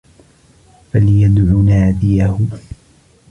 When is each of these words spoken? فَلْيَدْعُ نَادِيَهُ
فَلْيَدْعُ 0.93 1.51
نَادِيَهُ 1.61 2.39